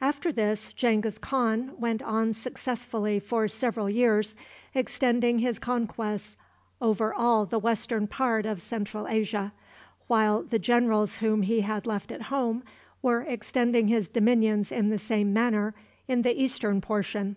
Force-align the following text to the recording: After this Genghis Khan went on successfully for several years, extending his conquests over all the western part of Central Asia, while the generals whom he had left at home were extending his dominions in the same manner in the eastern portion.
After 0.00 0.32
this 0.32 0.72
Genghis 0.72 1.16
Khan 1.18 1.74
went 1.78 2.02
on 2.02 2.32
successfully 2.34 3.20
for 3.20 3.46
several 3.46 3.88
years, 3.88 4.34
extending 4.74 5.38
his 5.38 5.60
conquests 5.60 6.36
over 6.80 7.14
all 7.14 7.46
the 7.46 7.60
western 7.60 8.08
part 8.08 8.46
of 8.46 8.60
Central 8.60 9.06
Asia, 9.06 9.52
while 10.08 10.42
the 10.42 10.58
generals 10.58 11.18
whom 11.18 11.42
he 11.42 11.60
had 11.60 11.86
left 11.86 12.10
at 12.10 12.22
home 12.22 12.64
were 13.00 13.22
extending 13.22 13.86
his 13.86 14.08
dominions 14.08 14.72
in 14.72 14.88
the 14.88 14.98
same 14.98 15.32
manner 15.32 15.72
in 16.08 16.22
the 16.22 16.32
eastern 16.34 16.80
portion. 16.80 17.36